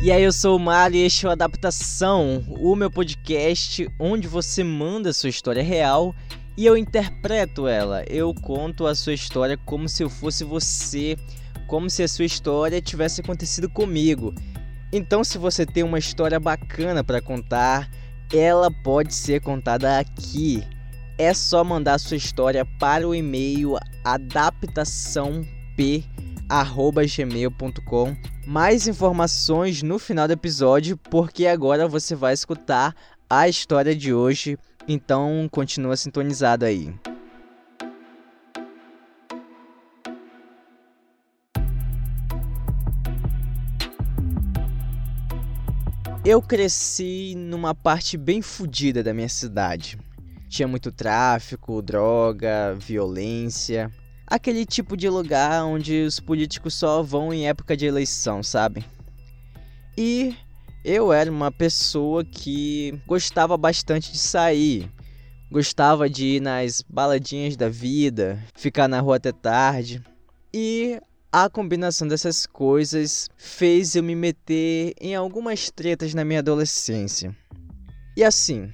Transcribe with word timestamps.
E 0.00 0.12
aí, 0.12 0.22
eu 0.22 0.32
sou 0.32 0.56
o 0.56 0.60
Mário 0.60 0.96
e 0.96 1.04
este 1.04 1.26
é 1.26 1.28
o 1.28 1.32
Adaptação, 1.32 2.44
o 2.48 2.76
meu 2.76 2.88
podcast 2.88 3.90
onde 3.98 4.28
você 4.28 4.62
manda 4.62 5.12
sua 5.12 5.28
história 5.28 5.60
real 5.60 6.14
e 6.56 6.64
eu 6.64 6.76
interpreto 6.76 7.66
ela. 7.66 8.04
Eu 8.08 8.32
conto 8.32 8.86
a 8.86 8.94
sua 8.94 9.12
história 9.12 9.56
como 9.56 9.88
se 9.88 10.04
eu 10.04 10.08
fosse 10.08 10.44
você, 10.44 11.18
como 11.66 11.90
se 11.90 12.04
a 12.04 12.08
sua 12.08 12.24
história 12.24 12.80
tivesse 12.80 13.22
acontecido 13.22 13.68
comigo. 13.68 14.32
Então, 14.92 15.24
se 15.24 15.36
você 15.36 15.66
tem 15.66 15.82
uma 15.82 15.98
história 15.98 16.38
bacana 16.38 17.02
para 17.02 17.20
contar, 17.20 17.90
ela 18.32 18.70
pode 18.70 19.12
ser 19.12 19.40
contada 19.40 19.98
aqui. 19.98 20.62
É 21.18 21.34
só 21.34 21.64
mandar 21.64 21.98
sua 21.98 22.16
história 22.16 22.64
para 22.78 23.06
o 23.06 23.12
e-mail 23.12 23.76
adaptaçãop@gmail.com. 26.48 28.16
Mais 28.46 28.88
informações 28.88 29.82
no 29.82 29.98
final 29.98 30.26
do 30.26 30.32
episódio, 30.32 30.96
porque 30.96 31.46
agora 31.46 31.86
você 31.86 32.14
vai 32.14 32.32
escutar 32.32 32.94
a 33.28 33.48
história 33.48 33.94
de 33.94 34.14
hoje. 34.14 34.58
Então, 34.86 35.46
continua 35.50 35.96
sintonizado 35.96 36.64
aí. 36.64 36.94
Eu 46.24 46.42
cresci 46.42 47.34
numa 47.36 47.74
parte 47.74 48.18
bem 48.18 48.42
fodida 48.42 49.02
da 49.02 49.14
minha 49.14 49.28
cidade. 49.28 49.98
Tinha 50.48 50.68
muito 50.68 50.90
tráfico, 50.90 51.80
droga, 51.80 52.74
violência. 52.74 53.90
Aquele 54.30 54.66
tipo 54.66 54.94
de 54.94 55.08
lugar 55.08 55.64
onde 55.64 56.02
os 56.02 56.20
políticos 56.20 56.74
só 56.74 57.02
vão 57.02 57.32
em 57.32 57.48
época 57.48 57.74
de 57.74 57.86
eleição, 57.86 58.42
sabe? 58.42 58.84
E 59.96 60.36
eu 60.84 61.10
era 61.10 61.30
uma 61.30 61.50
pessoa 61.50 62.22
que 62.22 63.00
gostava 63.06 63.56
bastante 63.56 64.12
de 64.12 64.18
sair. 64.18 64.90
Gostava 65.50 66.10
de 66.10 66.26
ir 66.36 66.40
nas 66.42 66.82
baladinhas 66.82 67.56
da 67.56 67.70
vida, 67.70 68.38
ficar 68.54 68.86
na 68.86 69.00
rua 69.00 69.16
até 69.16 69.32
tarde. 69.32 70.02
E 70.52 71.00
a 71.32 71.48
combinação 71.48 72.06
dessas 72.06 72.44
coisas 72.44 73.30
fez 73.34 73.96
eu 73.96 74.02
me 74.02 74.14
meter 74.14 74.92
em 75.00 75.14
algumas 75.14 75.70
tretas 75.70 76.12
na 76.12 76.22
minha 76.22 76.40
adolescência. 76.40 77.34
E 78.14 78.22
assim, 78.22 78.70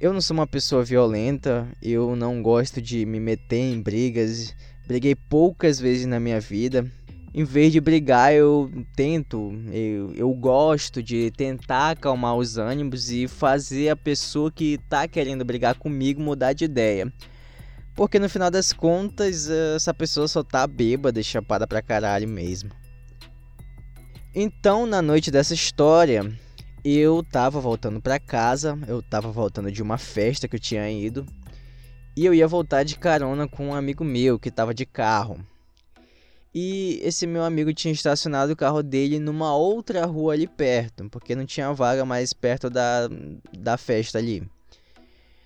eu 0.00 0.12
não 0.12 0.20
sou 0.20 0.34
uma 0.34 0.46
pessoa 0.46 0.84
violenta, 0.84 1.66
eu 1.82 2.14
não 2.14 2.42
gosto 2.42 2.82
de 2.82 3.06
me 3.06 3.18
meter 3.18 3.56
em 3.56 3.80
brigas, 3.80 4.54
briguei 4.86 5.14
poucas 5.14 5.80
vezes 5.80 6.06
na 6.06 6.20
minha 6.20 6.40
vida. 6.40 6.90
Em 7.34 7.44
vez 7.44 7.70
de 7.70 7.80
brigar, 7.80 8.32
eu 8.32 8.70
tento, 8.94 9.52
eu, 9.70 10.14
eu 10.14 10.32
gosto 10.32 11.02
de 11.02 11.30
tentar 11.32 11.90
acalmar 11.90 12.34
os 12.34 12.56
ânimos 12.56 13.10
e 13.10 13.28
fazer 13.28 13.90
a 13.90 13.96
pessoa 13.96 14.50
que 14.50 14.78
tá 14.88 15.06
querendo 15.06 15.44
brigar 15.44 15.74
comigo 15.74 16.20
mudar 16.20 16.54
de 16.54 16.64
ideia. 16.64 17.12
Porque 17.94 18.18
no 18.18 18.28
final 18.28 18.50
das 18.50 18.72
contas, 18.72 19.50
essa 19.50 19.92
pessoa 19.92 20.28
só 20.28 20.42
tá 20.42 20.66
bêbada 20.66 21.20
e 21.20 21.24
chapada 21.24 21.66
pra 21.66 21.82
caralho 21.82 22.28
mesmo. 22.28 22.70
Então, 24.34 24.86
na 24.86 25.02
noite 25.02 25.30
dessa 25.30 25.54
história, 25.54 26.30
eu 26.84 27.22
tava 27.22 27.58
voltando 27.58 28.00
para 28.00 28.18
casa, 28.18 28.78
eu 28.86 29.02
tava 29.02 29.30
voltando 29.32 29.72
de 29.72 29.82
uma 29.82 29.98
festa 29.98 30.46
que 30.46 30.56
eu 30.56 30.60
tinha 30.60 30.90
ido, 30.90 31.26
e 32.16 32.24
eu 32.24 32.32
ia 32.32 32.48
voltar 32.48 32.82
de 32.82 32.98
carona 32.98 33.46
com 33.46 33.68
um 33.68 33.74
amigo 33.74 34.02
meu 34.02 34.38
que 34.38 34.50
tava 34.50 34.72
de 34.72 34.86
carro. 34.86 35.38
E 36.54 36.98
esse 37.02 37.26
meu 37.26 37.44
amigo 37.44 37.74
tinha 37.74 37.92
estacionado 37.92 38.54
o 38.54 38.56
carro 38.56 38.82
dele 38.82 39.18
numa 39.18 39.54
outra 39.54 40.06
rua 40.06 40.32
ali 40.32 40.46
perto, 40.46 41.06
porque 41.10 41.34
não 41.34 41.44
tinha 41.44 41.70
vaga 41.74 42.06
mais 42.06 42.32
perto 42.32 42.70
da, 42.70 43.10
da 43.52 43.76
festa 43.76 44.16
ali. 44.16 44.42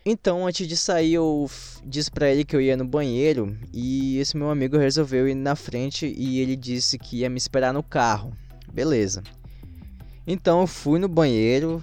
Então, 0.06 0.46
antes 0.46 0.68
de 0.68 0.76
sair, 0.76 1.14
eu 1.14 1.50
disse 1.84 2.10
para 2.10 2.30
ele 2.30 2.44
que 2.44 2.54
eu 2.54 2.60
ia 2.60 2.76
no 2.76 2.86
banheiro 2.86 3.58
e 3.72 4.18
esse 4.18 4.36
meu 4.36 4.48
amigo 4.48 4.78
resolveu 4.78 5.28
ir 5.28 5.34
na 5.34 5.56
frente 5.56 6.06
e 6.06 6.38
ele 6.38 6.54
disse 6.54 6.96
que 6.96 7.18
ia 7.18 7.28
me 7.28 7.36
esperar 7.36 7.74
no 7.74 7.82
carro. 7.82 8.32
Beleza. 8.72 9.22
Então, 10.24 10.60
eu 10.60 10.66
fui 10.68 11.00
no 11.00 11.08
banheiro 11.08 11.82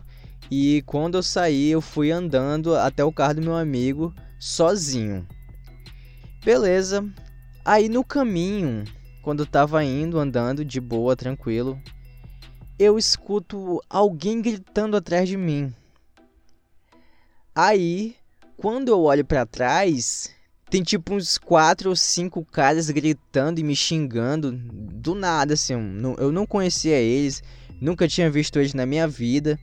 e 0.49 0.81
quando 0.85 1.15
eu 1.15 1.23
saí, 1.23 1.69
eu 1.69 1.81
fui 1.81 2.11
andando 2.11 2.75
até 2.75 3.03
o 3.03 3.11
carro 3.11 3.35
do 3.35 3.41
meu 3.41 3.55
amigo 3.55 4.13
sozinho. 4.39 5.27
Beleza. 6.43 7.05
Aí 7.65 7.89
no 7.89 8.03
caminho, 8.03 8.83
quando 9.21 9.45
tava 9.45 9.83
indo 9.83 10.19
andando 10.19 10.63
de 10.63 10.79
boa, 10.79 11.15
tranquilo, 11.15 11.77
eu 12.79 12.97
escuto 12.97 13.81
alguém 13.89 14.41
gritando 14.41 14.95
atrás 14.95 15.27
de 15.27 15.35
mim. 15.35 15.73
Aí, 17.53 18.15
quando 18.55 18.89
eu 18.89 19.01
olho 19.01 19.25
para 19.25 19.45
trás, 19.45 20.29
tem 20.69 20.83
tipo 20.83 21.13
uns 21.13 21.37
quatro 21.37 21.89
ou 21.89 21.95
cinco 21.95 22.45
caras 22.45 22.89
gritando 22.89 23.59
e 23.59 23.63
me 23.63 23.75
xingando 23.75 24.51
do 24.51 25.15
nada, 25.15 25.55
assim. 25.55 25.73
Eu 26.17 26.31
não 26.31 26.45
conhecia 26.45 26.97
eles, 26.97 27.41
nunca 27.81 28.07
tinha 28.07 28.29
visto 28.29 28.59
eles 28.59 28.73
na 28.73 28.85
minha 28.85 29.07
vida. 29.07 29.59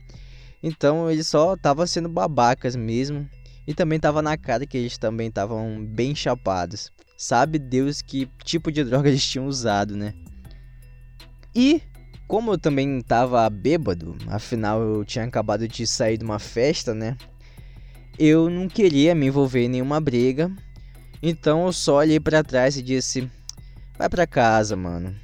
Então 0.61 1.09
eles 1.09 1.27
só 1.27 1.53
estavam 1.53 1.87
sendo 1.87 2.09
babacas 2.09 2.75
mesmo. 2.75 3.29
E 3.67 3.73
também 3.73 3.99
tava 3.99 4.21
na 4.21 4.37
cara 4.37 4.65
que 4.65 4.77
eles 4.77 4.97
também 4.97 5.27
estavam 5.27 5.83
bem 5.85 6.15
chapados. 6.15 6.91
Sabe 7.17 7.57
Deus 7.57 8.01
que 8.01 8.29
tipo 8.43 8.71
de 8.71 8.83
droga 8.83 9.07
eles 9.09 9.25
tinham 9.25 9.47
usado, 9.47 9.95
né? 9.95 10.13
E 11.53 11.81
como 12.27 12.53
eu 12.53 12.57
também 12.57 13.01
tava 13.01 13.49
bêbado, 13.49 14.17
afinal 14.27 14.81
eu 14.81 15.05
tinha 15.05 15.23
acabado 15.23 15.67
de 15.67 15.85
sair 15.85 16.17
de 16.17 16.25
uma 16.25 16.39
festa, 16.39 16.93
né? 16.93 17.15
eu 18.17 18.49
não 18.49 18.67
queria 18.67 19.13
me 19.13 19.27
envolver 19.27 19.65
em 19.65 19.69
nenhuma 19.69 19.99
briga. 19.99 20.51
Então 21.21 21.65
eu 21.65 21.73
só 21.73 21.97
olhei 21.97 22.19
para 22.19 22.43
trás 22.43 22.77
e 22.77 22.81
disse: 22.81 23.29
"Vai 23.97 24.09
para 24.09 24.27
casa, 24.27 24.75
mano". 24.75 25.15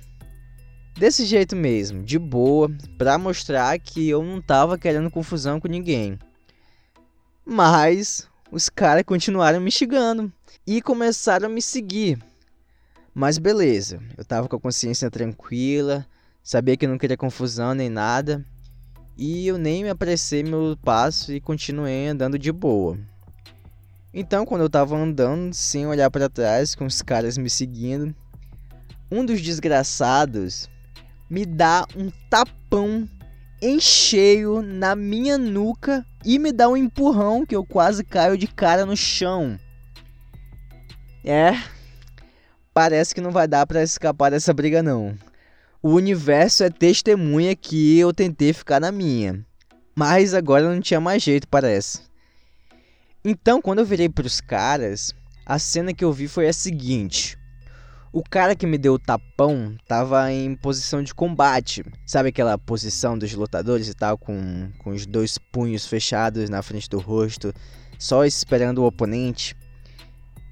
Desse 0.97 1.25
jeito 1.25 1.55
mesmo, 1.55 2.03
de 2.03 2.19
boa, 2.19 2.69
para 2.97 3.17
mostrar 3.17 3.79
que 3.79 4.09
eu 4.09 4.21
não 4.21 4.41
tava 4.41 4.77
querendo 4.77 5.09
confusão 5.09 5.59
com 5.59 5.67
ninguém. 5.67 6.19
Mas 7.45 8.27
os 8.51 8.67
caras 8.67 9.03
continuaram 9.03 9.61
me 9.61 9.71
xingando 9.71 10.31
e 10.67 10.81
começaram 10.81 11.45
a 11.45 11.49
me 11.49 11.61
seguir. 11.61 12.21
Mas 13.13 13.37
beleza, 13.37 13.99
eu 14.17 14.25
tava 14.25 14.47
com 14.47 14.57
a 14.57 14.59
consciência 14.59 15.09
tranquila, 15.09 16.05
sabia 16.43 16.75
que 16.75 16.85
não 16.85 16.97
queria 16.97 17.17
confusão 17.17 17.73
nem 17.73 17.89
nada. 17.89 18.45
E 19.17 19.47
eu 19.47 19.57
nem 19.57 19.83
me 19.83 19.89
apressei 19.89 20.43
meu 20.43 20.77
passo 20.83 21.31
e 21.31 21.39
continuei 21.39 22.07
andando 22.07 22.39
de 22.39 22.51
boa. 22.51 22.97
Então, 24.13 24.45
quando 24.45 24.61
eu 24.61 24.69
tava 24.69 24.97
andando 24.97 25.53
sem 25.53 25.85
olhar 25.87 26.09
para 26.09 26.29
trás, 26.29 26.75
com 26.75 26.85
os 26.85 27.01
caras 27.01 27.37
me 27.37 27.49
seguindo, 27.49 28.13
um 29.09 29.25
dos 29.25 29.41
desgraçados 29.41 30.69
me 31.29 31.45
dá 31.45 31.85
um 31.95 32.09
tapão 32.29 33.07
em 33.61 33.79
cheio 33.79 34.61
na 34.61 34.95
minha 34.95 35.37
nuca 35.37 36.05
e 36.25 36.39
me 36.39 36.51
dá 36.51 36.67
um 36.67 36.75
empurrão 36.75 37.45
que 37.45 37.55
eu 37.55 37.63
quase 37.63 38.03
caio 38.03 38.37
de 38.37 38.47
cara 38.47 38.85
no 38.85 38.97
chão. 38.97 39.59
É, 41.23 41.51
parece 42.73 43.13
que 43.13 43.21
não 43.21 43.31
vai 43.31 43.47
dar 43.47 43.67
para 43.67 43.83
escapar 43.83 44.31
dessa 44.31 44.53
briga 44.53 44.81
não. 44.81 45.15
O 45.83 45.91
universo 45.91 46.63
é 46.63 46.69
testemunha 46.69 47.55
que 47.55 47.97
eu 47.97 48.13
tentei 48.13 48.53
ficar 48.53 48.79
na 48.79 48.91
minha. 48.91 49.45
Mas 49.95 50.33
agora 50.33 50.73
não 50.73 50.81
tinha 50.81 50.99
mais 50.99 51.21
jeito, 51.21 51.47
parece. 51.47 52.01
Então, 53.23 53.61
quando 53.61 53.79
eu 53.79 53.85
virei 53.85 54.09
para 54.09 54.25
os 54.25 54.41
caras, 54.41 55.13
a 55.45 55.59
cena 55.59 55.93
que 55.93 56.03
eu 56.03 56.13
vi 56.13 56.27
foi 56.27 56.47
a 56.47 56.53
seguinte: 56.53 57.37
o 58.13 58.21
cara 58.23 58.55
que 58.55 58.67
me 58.67 58.77
deu 58.77 58.93
o 58.93 58.99
tapão 58.99 59.75
tava 59.87 60.31
em 60.31 60.55
posição 60.55 61.01
de 61.01 61.13
combate. 61.13 61.83
Sabe 62.05 62.29
aquela 62.29 62.57
posição 62.57 63.17
dos 63.17 63.33
lutadores 63.33 63.87
e 63.87 63.93
tal, 63.93 64.17
com, 64.17 64.69
com 64.79 64.91
os 64.91 65.05
dois 65.05 65.37
punhos 65.37 65.85
fechados 65.85 66.49
na 66.49 66.61
frente 66.61 66.89
do 66.89 66.99
rosto, 66.99 67.53
só 67.97 68.25
esperando 68.25 68.79
o 68.79 68.85
oponente? 68.85 69.55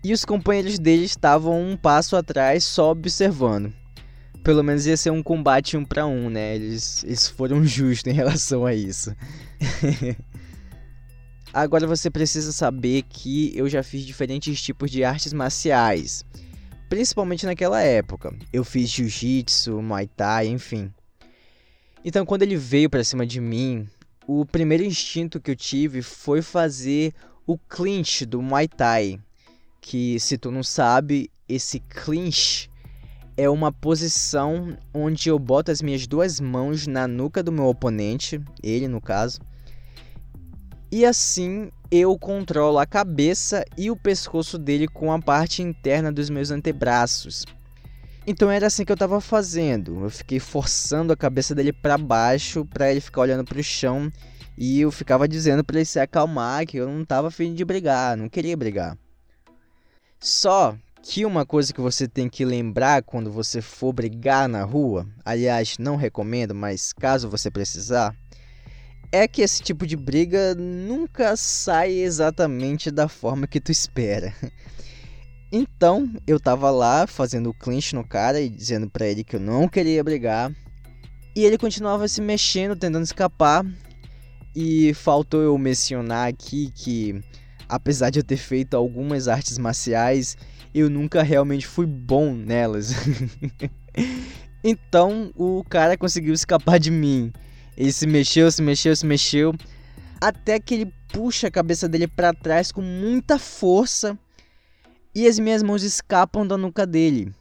E 0.03 0.13
os 0.13 0.23
companheiros 0.23 0.79
dele 0.79 1.03
estavam 1.03 1.61
um 1.61 1.75
passo 1.75 2.15
atrás, 2.15 2.63
só 2.63 2.91
observando 2.91 3.73
pelo 4.43 4.63
menos 4.63 4.85
ia 4.85 4.97
ser 4.97 5.11
um 5.11 5.21
combate 5.21 5.75
um 5.77 5.83
para 5.85 6.05
um, 6.07 6.29
né? 6.29 6.55
Eles, 6.55 7.03
eles 7.03 7.27
foram 7.27 7.63
justos 7.67 8.11
em 8.11 8.15
relação 8.15 8.65
a 8.65 8.73
isso. 8.73 9.13
Agora 11.53 11.87
você 11.87 12.09
precisa 12.09 12.51
saber 12.51 13.03
que 13.09 13.51
eu 13.55 13.67
já 13.67 13.81
fiz 13.81 14.03
diferentes 14.05 14.61
tipos 14.61 14.91
de 14.91 15.03
artes 15.03 15.33
marciais, 15.33 16.23
principalmente 16.89 17.45
naquela 17.45 17.81
época. 17.81 18.35
Eu 18.51 18.63
fiz 18.63 18.89
jiu-jitsu, 18.89 19.81
muay 19.81 20.07
thai, 20.07 20.47
enfim. 20.47 20.91
Então, 22.03 22.25
quando 22.25 22.41
ele 22.41 22.57
veio 22.57 22.89
para 22.89 23.03
cima 23.03 23.25
de 23.25 23.39
mim, 23.39 23.87
o 24.27 24.45
primeiro 24.45 24.83
instinto 24.83 25.39
que 25.39 25.51
eu 25.51 25.55
tive 25.55 26.01
foi 26.01 26.41
fazer 26.41 27.13
o 27.45 27.57
clinch 27.57 28.25
do 28.25 28.41
muay 28.41 28.67
thai, 28.67 29.19
que 29.79 30.19
se 30.19 30.37
tu 30.37 30.51
não 30.51 30.63
sabe, 30.63 31.31
esse 31.47 31.79
clinch 31.79 32.69
é 33.37 33.49
uma 33.49 33.71
posição 33.71 34.77
onde 34.93 35.29
eu 35.29 35.39
boto 35.39 35.71
as 35.71 35.81
minhas 35.81 36.05
duas 36.05 36.39
mãos 36.39 36.87
na 36.87 37.07
nuca 37.07 37.41
do 37.41 37.51
meu 37.51 37.65
oponente, 37.65 38.41
ele 38.61 38.87
no 38.87 38.99
caso, 38.99 39.39
e 40.91 41.05
assim 41.05 41.71
eu 41.91 42.17
controlo 42.17 42.77
a 42.77 42.85
cabeça 42.85 43.65
e 43.77 43.89
o 43.89 43.95
pescoço 43.95 44.57
dele 44.57 44.87
com 44.87 45.11
a 45.11 45.19
parte 45.19 45.61
interna 45.61 46.11
dos 46.11 46.29
meus 46.29 46.51
antebraços. 46.51 47.45
Então 48.27 48.51
era 48.51 48.67
assim 48.67 48.85
que 48.85 48.91
eu 48.91 48.95
estava 48.95 49.19
fazendo. 49.19 50.03
Eu 50.03 50.09
fiquei 50.09 50.39
forçando 50.39 51.11
a 51.11 51.17
cabeça 51.17 51.55
dele 51.55 51.73
para 51.73 51.97
baixo 51.97 52.63
para 52.65 52.91
ele 52.91 53.01
ficar 53.01 53.21
olhando 53.21 53.43
para 53.43 53.59
o 53.59 53.63
chão 53.63 54.11
e 54.57 54.81
eu 54.81 54.91
ficava 54.91 55.27
dizendo 55.27 55.63
para 55.63 55.77
ele 55.77 55.85
se 55.85 55.99
acalmar 55.99 56.67
que 56.67 56.77
eu 56.77 56.87
não 56.87 57.01
estava 57.01 57.29
afim 57.29 57.53
de 57.53 57.65
brigar, 57.65 58.15
não 58.15 58.29
queria 58.29 58.55
brigar. 58.55 58.97
Só 60.19 60.75
que 61.01 61.25
uma 61.25 61.45
coisa 61.45 61.73
que 61.73 61.81
você 61.81 62.07
tem 62.07 62.29
que 62.29 62.43
lembrar 62.43 63.01
quando 63.03 63.31
você 63.31 63.61
for 63.61 63.93
brigar 63.93 64.47
na 64.47 64.63
rua, 64.63 65.07
aliás, 65.23 65.77
não 65.79 65.95
recomendo, 65.95 66.53
mas 66.53 66.91
caso 66.93 67.29
você 67.29 67.49
precisar, 67.49 68.13
é 69.11 69.27
que 69.27 69.41
esse 69.41 69.61
tipo 69.61 69.87
de 69.87 69.95
briga 69.95 70.55
nunca 70.55 71.35
sai 71.35 71.91
exatamente 71.93 72.91
da 72.91 73.07
forma 73.07 73.47
que 73.47 73.59
tu 73.59 73.71
espera. 73.71 74.33
Então, 75.51 76.13
eu 76.27 76.39
tava 76.39 76.69
lá 76.69 77.07
fazendo 77.07 77.49
o 77.49 77.53
clinch 77.55 77.95
no 77.95 78.07
cara 78.07 78.39
e 78.39 78.47
dizendo 78.47 78.87
para 78.87 79.07
ele 79.07 79.23
que 79.23 79.35
eu 79.35 79.39
não 79.39 79.67
queria 79.67 80.03
brigar, 80.03 80.53
e 81.35 81.43
ele 81.43 81.57
continuava 81.57 82.07
se 82.07 82.21
mexendo, 82.21 82.75
tentando 82.75 83.03
escapar. 83.03 83.65
E 84.55 84.93
faltou 84.93 85.41
eu 85.41 85.57
mencionar 85.57 86.27
aqui 86.27 86.71
que 86.75 87.21
apesar 87.69 88.09
de 88.09 88.19
eu 88.19 88.23
ter 88.23 88.37
feito 88.37 88.75
algumas 88.75 89.27
artes 89.27 89.57
marciais, 89.57 90.35
eu 90.73 90.89
nunca 90.89 91.21
realmente 91.21 91.67
fui 91.67 91.85
bom 91.85 92.33
nelas. 92.33 92.93
então, 94.63 95.31
o 95.35 95.63
cara 95.63 95.95
conseguiu 95.95 96.33
escapar 96.33 96.79
de 96.79 96.89
mim. 96.89 97.31
Ele 97.79 97.93
se 97.93 98.05
mexeu, 98.05 98.51
se 98.51 98.61
mexeu, 98.61 98.93
se 98.93 99.05
mexeu, 99.05 99.55
até 100.19 100.59
que 100.59 100.73
ele 100.73 100.93
puxa 101.13 101.47
a 101.47 101.51
cabeça 101.51 101.87
dele 101.87 102.09
para 102.09 102.33
trás 102.33 102.73
com 102.73 102.81
muita 102.81 103.39
força 103.39 104.19
e 105.15 105.25
as 105.25 105.39
minhas 105.39 105.63
mãos 105.63 105.81
escapam 105.81 106.45
da 106.45 106.57
nuca 106.57 106.85
dele. 106.85 107.33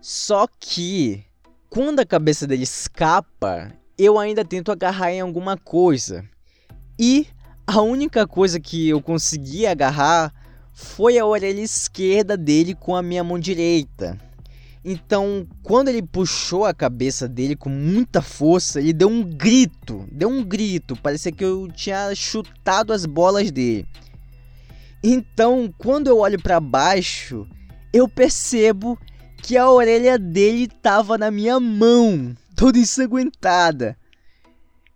Só 0.00 0.48
que 0.58 1.24
quando 1.70 2.00
a 2.00 2.04
cabeça 2.04 2.44
dele 2.44 2.64
escapa, 2.64 3.72
eu 3.96 4.18
ainda 4.18 4.44
tento 4.44 4.72
agarrar 4.72 5.12
em 5.12 5.20
alguma 5.20 5.56
coisa. 5.56 6.28
E 6.98 7.28
a 7.64 7.80
única 7.80 8.26
coisa 8.26 8.58
que 8.58 8.88
eu 8.88 9.00
consegui 9.00 9.64
agarrar 9.64 10.34
foi 10.72 11.18
a 11.18 11.24
orelha 11.24 11.60
esquerda 11.60 12.36
dele 12.36 12.74
com 12.74 12.96
a 12.96 13.02
minha 13.02 13.22
mão 13.22 13.38
direita. 13.38 14.18
Então, 14.84 15.46
quando 15.62 15.88
ele 15.88 16.02
puxou 16.02 16.66
a 16.66 16.74
cabeça 16.74 17.26
dele 17.26 17.56
com 17.56 17.70
muita 17.70 18.20
força, 18.20 18.80
ele 18.80 18.92
deu 18.92 19.08
um 19.08 19.22
grito, 19.22 20.06
deu 20.12 20.28
um 20.28 20.44
grito, 20.44 20.94
parecia 20.94 21.32
que 21.32 21.42
eu 21.42 21.68
tinha 21.72 22.14
chutado 22.14 22.92
as 22.92 23.06
bolas 23.06 23.50
dele. 23.50 23.86
Então, 25.02 25.72
quando 25.78 26.08
eu 26.08 26.18
olho 26.18 26.40
para 26.40 26.60
baixo, 26.60 27.48
eu 27.94 28.06
percebo 28.06 28.98
que 29.42 29.56
a 29.56 29.70
orelha 29.70 30.18
dele 30.18 30.64
estava 30.64 31.16
na 31.16 31.30
minha 31.30 31.58
mão, 31.58 32.34
toda 32.54 32.78
ensanguentada. 32.78 33.96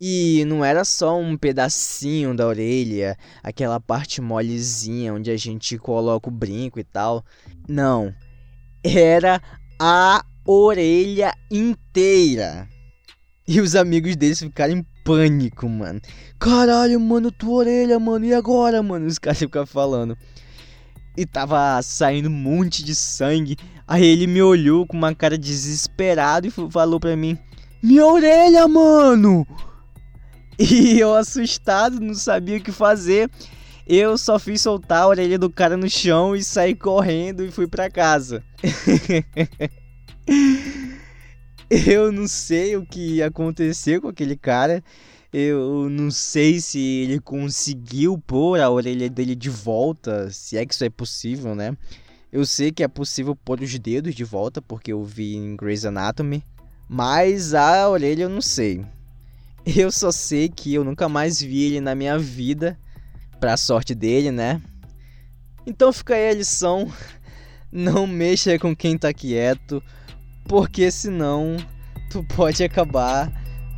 E 0.01 0.45
não 0.47 0.65
era 0.65 0.85
só 0.85 1.19
um 1.19 1.37
pedacinho 1.37 2.35
da 2.35 2.47
orelha, 2.47 3.17
aquela 3.43 3.81
parte 3.81 4.21
molezinha 4.21 5.13
onde 5.13 5.31
a 5.31 5.37
gente 5.37 5.77
coloca 5.77 6.29
o 6.29 6.33
brinco 6.33 6.79
e 6.79 6.85
tal. 6.85 7.25
Não. 7.67 8.15
Era 8.85 9.43
a 9.79 10.25
orelha 10.45 11.33
inteira. 11.51 12.69
E 13.47 13.61
os 13.61 13.75
amigos 13.75 14.17
deles 14.17 14.41
ficaram 14.41 14.75
em 14.75 14.87
pânico, 15.05 15.69
mano. 15.69 16.01
Caralho, 16.39 17.01
mano, 17.01 17.31
tua 17.31 17.61
orelha, 17.61 17.99
mano. 17.99 18.27
E 18.27 18.35
agora, 18.35 18.83
mano? 18.83 19.07
Os 19.07 19.19
caras 19.19 19.39
ficam 19.39 19.65
falando. 19.67 20.17
E 21.17 21.25
tava 21.25 21.81
saindo 21.83 22.29
um 22.29 22.33
monte 22.33 22.85
de 22.85 22.95
sangue. 22.95 23.57
Aí 23.87 24.05
ele 24.05 24.27
me 24.27 24.43
olhou 24.43 24.87
com 24.87 24.97
uma 24.97 25.15
cara 25.15 25.39
desesperada 25.39 26.47
e 26.47 26.51
falou 26.51 27.01
pra 27.01 27.17
mim: 27.17 27.39
Minha 27.83 28.07
orelha, 28.07 28.69
mano! 28.69 29.47
E 30.59 30.99
eu 30.99 31.15
assustado, 31.15 32.01
não 32.01 32.15
sabia 32.15 32.59
o 32.59 32.61
que 32.61 32.73
fazer. 32.73 33.31
Eu 33.89 34.19
só 34.19 34.39
fiz 34.39 34.61
soltar 34.61 35.05
a 35.05 35.09
orelha 35.09 35.39
do 35.39 35.49
cara 35.49 35.75
no 35.75 35.89
chão 35.89 36.37
e 36.37 36.45
saí 36.45 36.75
correndo 36.75 37.43
e 37.43 37.51
fui 37.51 37.67
para 37.67 37.91
casa. 37.91 38.45
eu 41.71 42.13
não 42.13 42.29
sei 42.29 42.77
o 42.77 42.85
que 42.85 43.23
aconteceu 43.23 44.03
com 44.03 44.09
aquele 44.09 44.37
cara. 44.37 44.85
Eu 45.33 45.89
não 45.89 46.11
sei 46.11 46.61
se 46.61 46.79
ele 46.79 47.19
conseguiu 47.19 48.19
pôr 48.19 48.61
a 48.61 48.69
orelha 48.69 49.09
dele 49.09 49.35
de 49.35 49.49
volta, 49.49 50.31
se 50.31 50.59
é 50.59 50.67
que 50.67 50.75
isso 50.75 50.85
é 50.85 50.91
possível, 50.91 51.55
né? 51.55 51.75
Eu 52.31 52.45
sei 52.45 52.71
que 52.71 52.83
é 52.83 52.89
possível 52.89 53.35
pôr 53.35 53.63
os 53.63 53.79
dedos 53.79 54.15
de 54.15 54.23
volta, 54.23 54.61
porque 54.61 54.93
eu 54.93 55.03
vi 55.03 55.35
em 55.35 55.57
Grey's 55.57 55.87
Anatomy. 55.87 56.45
Mas 56.87 57.55
a 57.55 57.89
orelha 57.89 58.25
eu 58.25 58.29
não 58.29 58.43
sei. 58.43 58.85
Eu 59.65 59.91
só 59.91 60.13
sei 60.13 60.51
que 60.51 60.75
eu 60.75 60.85
nunca 60.85 61.09
mais 61.09 61.41
vi 61.41 61.65
ele 61.65 61.81
na 61.81 61.95
minha 61.95 62.19
vida 62.19 62.79
pra 63.39 63.57
sorte 63.57 63.95
dele, 63.95 64.31
né? 64.31 64.61
Então 65.67 65.93
fica 65.93 66.15
aí 66.15 66.31
a 66.31 66.35
lição: 66.35 66.91
não 67.71 68.07
mexa 68.07 68.59
com 68.59 68.75
quem 68.75 68.97
tá 68.97 69.13
quieto, 69.13 69.83
porque 70.47 70.91
senão 70.91 71.57
tu 72.11 72.25
pode 72.25 72.63
acabar 72.63 73.31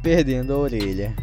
perdendo 0.03 0.53
a 0.53 0.59
orelha. 0.59 1.15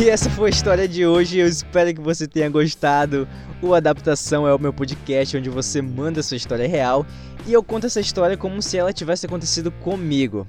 E 0.00 0.08
essa 0.08 0.30
foi 0.30 0.46
a 0.46 0.50
história 0.50 0.86
de 0.86 1.04
hoje. 1.04 1.40
Eu 1.40 1.48
espero 1.48 1.92
que 1.92 2.00
você 2.00 2.28
tenha 2.28 2.48
gostado. 2.48 3.26
O 3.60 3.74
Adaptação 3.74 4.46
é 4.46 4.54
o 4.54 4.58
meu 4.58 4.72
podcast 4.72 5.36
onde 5.36 5.50
você 5.50 5.82
manda 5.82 6.22
sua 6.22 6.36
história 6.36 6.68
real 6.68 7.04
e 7.44 7.52
eu 7.52 7.64
conto 7.64 7.86
essa 7.86 7.98
história 7.98 8.36
como 8.36 8.62
se 8.62 8.78
ela 8.78 8.92
tivesse 8.92 9.26
acontecido 9.26 9.72
comigo. 9.72 10.46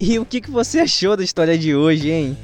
E 0.00 0.18
o 0.18 0.24
que, 0.24 0.40
que 0.40 0.50
você 0.50 0.80
achou 0.80 1.14
da 1.14 1.22
história 1.22 1.58
de 1.58 1.74
hoje, 1.74 2.10
hein? 2.10 2.38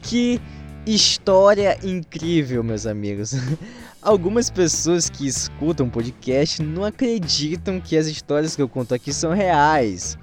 Que 0.00 0.40
história 0.86 1.76
incrível, 1.82 2.62
meus 2.62 2.86
amigos. 2.86 3.34
Algumas 4.00 4.48
pessoas 4.48 5.10
que 5.10 5.26
escutam 5.26 5.90
podcast 5.90 6.62
não 6.62 6.84
acreditam 6.84 7.80
que 7.80 7.96
as 7.96 8.06
histórias 8.06 8.54
que 8.54 8.62
eu 8.62 8.68
conto 8.68 8.94
aqui 8.94 9.12
são 9.12 9.32
reais. 9.32 10.16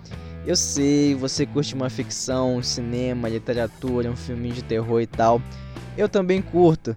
Eu 0.47 0.55
sei, 0.55 1.13
você 1.13 1.45
curte 1.45 1.73
uma 1.73 1.89
ficção, 1.89 2.57
um 2.57 2.63
cinema, 2.63 3.27
literatura, 3.27 4.09
um 4.09 4.15
filme 4.15 4.51
de 4.51 4.61
terror 4.61 5.01
e 5.01 5.07
tal 5.07 5.41
eu 5.97 6.09
também 6.09 6.41
curto. 6.41 6.95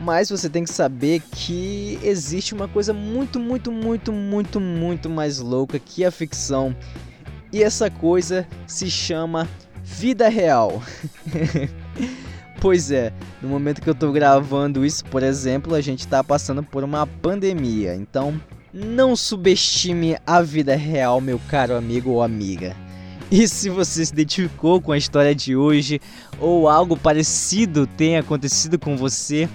Mas 0.00 0.30
você 0.30 0.48
tem 0.48 0.62
que 0.62 0.70
saber 0.70 1.20
que 1.32 1.98
existe 2.02 2.54
uma 2.54 2.68
coisa 2.68 2.92
muito, 2.92 3.40
muito, 3.40 3.72
muito, 3.72 4.12
muito, 4.12 4.60
muito 4.60 5.10
mais 5.10 5.38
louca 5.40 5.78
que 5.78 6.04
a 6.04 6.10
ficção. 6.10 6.74
E 7.52 7.62
essa 7.62 7.90
coisa 7.90 8.46
se 8.66 8.88
chama 8.90 9.48
vida 9.82 10.28
real. 10.28 10.80
pois 12.60 12.92
é, 12.92 13.12
no 13.42 13.48
momento 13.48 13.80
que 13.80 13.90
eu 13.90 13.94
tô 13.94 14.12
gravando 14.12 14.84
isso, 14.84 15.04
por 15.06 15.22
exemplo, 15.22 15.74
a 15.74 15.80
gente 15.80 16.06
tá 16.06 16.22
passando 16.22 16.62
por 16.62 16.84
uma 16.84 17.04
pandemia. 17.04 17.96
Então, 17.96 18.40
não 18.72 19.16
subestime 19.16 20.16
a 20.24 20.40
vida 20.42 20.76
real, 20.76 21.20
meu 21.20 21.40
caro 21.48 21.74
amigo 21.74 22.10
ou 22.10 22.22
amiga. 22.22 22.76
E 23.30 23.46
se 23.46 23.68
você 23.68 24.04
se 24.04 24.12
identificou 24.12 24.80
com 24.80 24.90
a 24.90 24.98
história 24.98 25.32
de 25.34 25.54
hoje 25.54 26.00
ou 26.40 26.66
algo 26.68 26.96
parecido 26.96 27.86
tenha 27.86 28.20
acontecido 28.20 28.78
com 28.78 28.96
você, 28.96 29.46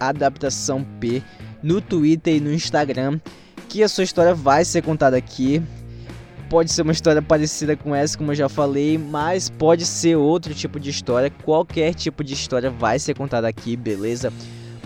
adaptaçãop 0.00 1.22
no 1.62 1.78
Twitter 1.80 2.36
e 2.36 2.40
no 2.40 2.52
Instagram, 2.52 3.18
que 3.68 3.82
a 3.82 3.88
sua 3.88 4.04
história 4.04 4.34
vai 4.34 4.64
ser 4.64 4.82
contada 4.82 5.16
aqui 5.16 5.62
Pode 6.48 6.70
ser 6.70 6.82
uma 6.82 6.92
história 6.92 7.20
parecida 7.20 7.76
com 7.76 7.92
essa, 7.94 8.16
como 8.16 8.30
eu 8.30 8.36
já 8.36 8.48
falei, 8.48 8.96
mas 8.96 9.50
pode 9.50 9.84
ser 9.84 10.16
outro 10.16 10.54
tipo 10.54 10.78
de 10.78 10.90
história. 10.90 11.28
Qualquer 11.44 11.92
tipo 11.92 12.22
de 12.22 12.34
história 12.34 12.70
vai 12.70 13.00
ser 13.00 13.14
contada 13.14 13.48
aqui, 13.48 13.76
beleza? 13.76 14.32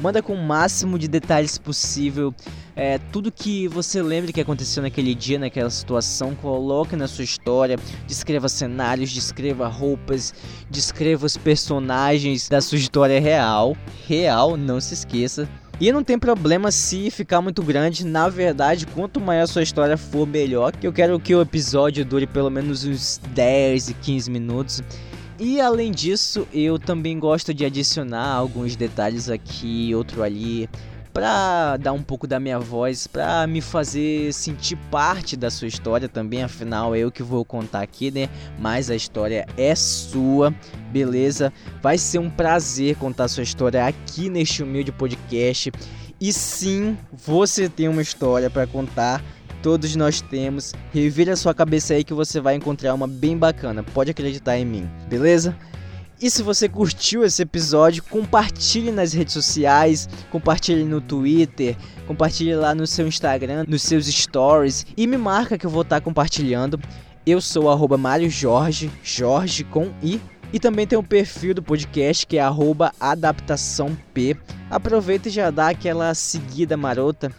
Manda 0.00 0.22
com 0.22 0.32
o 0.32 0.42
máximo 0.42 0.98
de 0.98 1.06
detalhes 1.06 1.58
possível. 1.58 2.34
É, 2.74 2.96
tudo 3.12 3.30
que 3.30 3.68
você 3.68 4.00
lembra 4.00 4.32
que 4.32 4.40
aconteceu 4.40 4.82
naquele 4.82 5.14
dia, 5.14 5.38
naquela 5.38 5.68
situação, 5.68 6.34
coloque 6.34 6.96
na 6.96 7.06
sua 7.06 7.24
história. 7.24 7.78
Descreva 8.06 8.48
cenários, 8.48 9.10
descreva 9.10 9.68
roupas, 9.68 10.32
descreva 10.70 11.26
os 11.26 11.36
personagens 11.36 12.48
da 12.48 12.62
sua 12.62 12.78
história 12.78 13.20
real. 13.20 13.76
Real, 14.08 14.56
não 14.56 14.80
se 14.80 14.94
esqueça. 14.94 15.46
E 15.80 15.90
não 15.90 16.04
tem 16.04 16.18
problema 16.18 16.70
se 16.70 17.10
ficar 17.10 17.40
muito 17.40 17.62
grande, 17.62 18.04
na 18.04 18.28
verdade, 18.28 18.86
quanto 18.86 19.18
maior 19.18 19.44
a 19.44 19.46
sua 19.46 19.62
história 19.62 19.96
for, 19.96 20.26
melhor. 20.26 20.74
Eu 20.82 20.92
quero 20.92 21.18
que 21.18 21.34
o 21.34 21.40
episódio 21.40 22.04
dure 22.04 22.26
pelo 22.26 22.50
menos 22.50 22.84
uns 22.84 23.18
10 23.32 23.88
e 23.88 23.94
15 23.94 24.30
minutos. 24.30 24.82
E 25.38 25.58
além 25.58 25.90
disso, 25.90 26.46
eu 26.52 26.78
também 26.78 27.18
gosto 27.18 27.54
de 27.54 27.64
adicionar 27.64 28.26
alguns 28.26 28.76
detalhes 28.76 29.30
aqui, 29.30 29.94
outro 29.94 30.22
ali, 30.22 30.68
para 31.12 31.76
dar 31.76 31.92
um 31.92 32.02
pouco 32.02 32.26
da 32.26 32.38
minha 32.38 32.58
voz, 32.58 33.06
para 33.06 33.46
me 33.46 33.60
fazer 33.60 34.32
sentir 34.32 34.76
parte 34.90 35.36
da 35.36 35.50
sua 35.50 35.68
história 35.68 36.08
também, 36.08 36.42
afinal 36.42 36.94
é 36.94 36.98
eu 36.98 37.10
que 37.10 37.22
vou 37.22 37.44
contar 37.44 37.82
aqui, 37.82 38.10
né? 38.10 38.28
Mas 38.58 38.90
a 38.90 38.96
história 38.96 39.46
é 39.56 39.74
sua, 39.74 40.54
beleza? 40.90 41.52
Vai 41.82 41.98
ser 41.98 42.18
um 42.18 42.30
prazer 42.30 42.96
contar 42.96 43.28
sua 43.28 43.42
história 43.42 43.86
aqui 43.86 44.28
neste 44.28 44.62
humilde 44.62 44.92
podcast. 44.92 45.72
E 46.20 46.32
sim, 46.32 46.96
você 47.12 47.68
tem 47.68 47.88
uma 47.88 48.02
história 48.02 48.50
para 48.50 48.66
contar 48.66 49.22
Todos 49.62 49.94
nós 49.94 50.22
temos. 50.22 50.72
Revira 50.92 51.36
sua 51.36 51.52
cabeça 51.52 51.94
aí 51.94 52.02
que 52.02 52.14
você 52.14 52.40
vai 52.40 52.54
encontrar 52.54 52.94
uma 52.94 53.06
bem 53.06 53.36
bacana. 53.36 53.82
Pode 53.82 54.10
acreditar 54.10 54.56
em 54.56 54.64
mim, 54.64 54.90
beleza? 55.06 55.54
E 56.22 56.30
se 56.30 56.42
você 56.42 56.68
curtiu 56.68 57.24
esse 57.24 57.40
episódio, 57.40 58.02
compartilhe 58.02 58.92
nas 58.92 59.14
redes 59.14 59.32
sociais, 59.32 60.06
compartilhe 60.30 60.84
no 60.84 61.00
Twitter, 61.00 61.74
compartilhe 62.06 62.54
lá 62.54 62.74
no 62.74 62.86
seu 62.86 63.08
Instagram, 63.08 63.64
nos 63.66 63.80
seus 63.80 64.04
stories 64.06 64.84
e 64.94 65.06
me 65.06 65.16
marca 65.16 65.56
que 65.56 65.64
eu 65.64 65.70
vou 65.70 65.80
estar 65.80 66.02
compartilhando. 66.02 66.78
Eu 67.24 67.40
sou 67.40 67.70
arroba 67.70 67.96
Mário 67.96 68.28
Jorge, 68.28 68.90
Jorge 69.02 69.64
com 69.64 69.90
I. 70.02 70.20
E 70.52 70.58
também 70.58 70.86
tem 70.86 70.98
o 70.98 71.02
perfil 71.02 71.54
do 71.54 71.62
podcast 71.62 72.26
que 72.26 72.36
é 72.36 72.40
arroba 72.40 72.92
adaptação 73.00 73.96
P. 74.12 74.36
Aproveita 74.68 75.28
e 75.28 75.32
já 75.32 75.48
dá 75.50 75.68
aquela 75.68 76.12
seguida 76.12 76.76
marota 76.76 77.32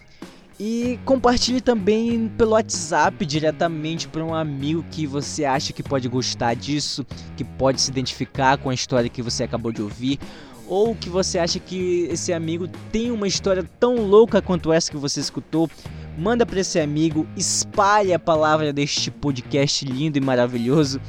e 0.64 1.00
compartilhe 1.06 1.60
também 1.60 2.32
pelo 2.38 2.52
WhatsApp 2.52 3.26
diretamente 3.26 4.08
para 4.08 4.24
um 4.24 4.32
amigo 4.32 4.86
que 4.92 5.08
você 5.08 5.44
acha 5.44 5.74
que 5.74 5.82
pode 5.82 6.08
gostar 6.08 6.54
disso, 6.54 7.04
que 7.36 7.44
pode 7.44 7.82
se 7.82 7.90
identificar 7.90 8.60
com 8.60 8.70
a 8.70 8.74
história 8.76 9.10
que 9.10 9.24
você 9.24 9.44
acabou 9.44 9.72
de 9.72 9.82
ouvir, 9.82 10.20
ou 10.68 10.94
que 10.94 11.10
você 11.10 11.40
acha 11.40 11.58
que 11.58 12.08
esse 12.12 12.32
amigo 12.32 12.68
tem 12.92 13.10
uma 13.10 13.28
história 13.28 13.68
tão 13.80 14.06
louca 14.06 14.40
quanto 14.40 14.72
essa 14.72 14.92
que 14.92 14.98
você 14.98 15.20
escutou. 15.20 15.68
Manda 16.16 16.46
para 16.46 16.60
esse 16.60 16.80
amigo, 16.80 17.26
espalhe 17.36 18.14
a 18.14 18.20
palavra 18.20 18.72
deste 18.72 19.10
podcast 19.10 19.84
lindo 19.84 20.20
e 20.20 20.22
maravilhoso. 20.22 21.02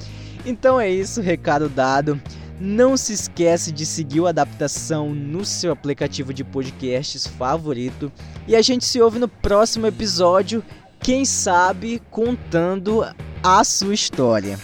Então 0.46 0.80
é 0.80 0.88
isso, 0.88 1.20
recado 1.20 1.68
dado. 1.68 2.18
Não 2.64 2.96
se 2.96 3.12
esquece 3.12 3.72
de 3.72 3.84
seguir 3.84 4.20
o 4.20 4.28
Adaptação 4.28 5.12
no 5.12 5.44
seu 5.44 5.72
aplicativo 5.72 6.32
de 6.32 6.44
podcasts 6.44 7.26
favorito. 7.26 8.12
E 8.46 8.54
a 8.54 8.62
gente 8.62 8.84
se 8.84 9.00
ouve 9.00 9.18
no 9.18 9.26
próximo 9.26 9.84
episódio, 9.84 10.62
quem 11.00 11.24
sabe 11.24 12.00
contando 12.08 13.04
a 13.42 13.64
sua 13.64 13.92
história. 13.92 14.56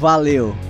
Valeu! 0.00 0.69